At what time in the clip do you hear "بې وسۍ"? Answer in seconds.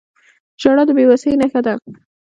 0.97-1.31